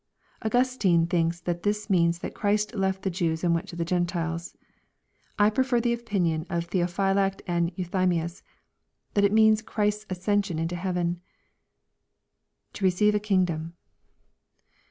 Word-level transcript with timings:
]Augustine 0.45 1.05
thinks 1.05 1.41
this 1.41 1.87
means 1.87 2.17
that 2.17 2.33
Christ 2.33 2.73
left 2.73 3.03
the 3.03 3.11
Jews 3.11 3.43
and 3.43 3.53
went 3.53 3.67
to 3.67 3.75
the 3.75 3.85
G 3.85 3.93
entiles. 3.95 4.55
I 5.37 5.51
prefer 5.51 5.79
the 5.79 5.93
opin 5.93 6.25
ion 6.25 6.47
of 6.49 6.67
Theophylact 6.71 7.43
and 7.45 7.71
Euthymius, 7.75 8.41
that 9.13 9.23
it 9.23 9.31
means 9.31 9.61
Christ's 9.61 10.05
ascen 10.05 10.43
sion 10.43 10.57
into 10.57 10.75
heaven. 10.75 11.21
[To 12.73 12.83
receive 12.83 13.13
a 13.13 13.19
kingdom. 13.19 13.73